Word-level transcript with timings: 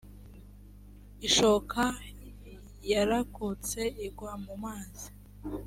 ishoka 1.27 1.83
yarakutse 2.91 3.79
igwa 4.05 4.33
mu 4.43 4.53
mazi 4.63 5.07